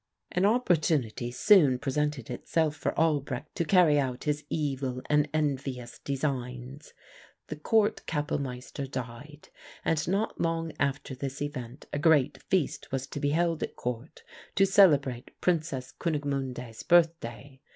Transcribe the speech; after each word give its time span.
"An 0.31 0.45
opportunity 0.45 1.29
soon 1.29 1.77
presented 1.77 2.31
itself 2.31 2.75
for 2.75 2.99
Albrecht 2.99 3.53
to 3.53 3.63
carry 3.63 3.99
out 3.99 4.23
his 4.23 4.43
evil 4.49 5.03
and 5.11 5.29
envious 5.31 5.99
designs. 5.99 6.95
The 7.49 7.55
Court 7.57 8.03
Kapellmeister 8.07 8.87
died, 8.89 9.49
and 9.85 10.07
not 10.07 10.41
long 10.41 10.73
after 10.79 11.13
this 11.13 11.39
event 11.39 11.85
a 11.93 11.99
great 11.99 12.41
feast 12.41 12.91
was 12.91 13.05
to 13.09 13.19
be 13.19 13.29
held 13.29 13.61
at 13.61 13.75
Court 13.75 14.23
to 14.55 14.65
celebrate 14.65 15.39
Princess 15.39 15.91
Kunigmunde's 15.91 16.81
birthday. 16.81 17.61